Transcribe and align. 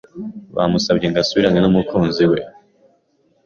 bamusabye 0.55 1.05
ngo 1.07 1.17
asubirane 1.23 1.59
n’umukunzi 1.61 2.23
we 2.31 2.39